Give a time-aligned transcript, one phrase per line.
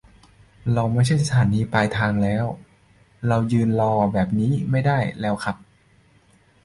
[0.73, 2.45] เราไม่ใช่สถานีปลายทางแล้ว
[3.27, 5.57] เรายืนรอแบบนี้ไม่ได้แล้วครับ